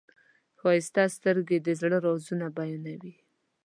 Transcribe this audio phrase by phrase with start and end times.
[0.59, 3.13] ښایسته سترګې د زړه رازونه بیانوي.